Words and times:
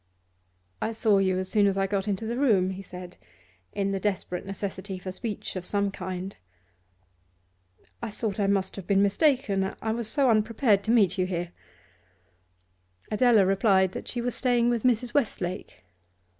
'I 0.81 0.93
saw 0.93 1.17
you 1.19 1.37
as 1.37 1.47
soon 1.47 1.67
as 1.67 1.77
I 1.77 1.85
got 1.85 2.07
into 2.07 2.25
the 2.25 2.35
room,' 2.39 2.71
he 2.71 2.81
said, 2.81 3.17
in 3.71 3.91
the 3.91 3.99
desperate 3.99 4.47
necessity 4.47 4.97
for 4.97 5.11
speech 5.11 5.55
of 5.55 5.63
some 5.63 5.91
kind. 5.91 6.37
'I 8.01 8.09
thought 8.09 8.39
I 8.39 8.47
must 8.47 8.75
have 8.77 8.87
been 8.87 9.03
mistaken; 9.03 9.75
I 9.79 9.91
was 9.91 10.07
so 10.07 10.31
unprepared 10.31 10.83
to 10.85 10.91
meet 10.91 11.19
you 11.19 11.27
here.' 11.27 11.51
Adela 13.11 13.45
replied 13.45 13.91
that 13.91 14.07
she 14.07 14.21
was 14.21 14.33
staying 14.33 14.71
with 14.71 14.81
Mrs. 14.81 15.13
Westlake. 15.13 15.83